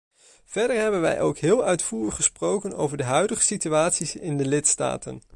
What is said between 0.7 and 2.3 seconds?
hebben wij ook heel uitvoerig